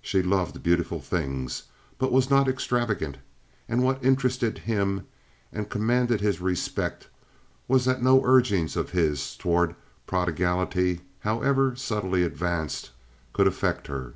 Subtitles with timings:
[0.00, 1.64] She loved beautiful things,
[1.98, 3.18] but was not extravagant;
[3.68, 5.06] and what interested him
[5.52, 7.08] and commanded his respect
[7.68, 9.74] was that no urgings of his toward
[10.06, 12.92] prodigality, however subtly advanced,
[13.34, 14.14] could affect her.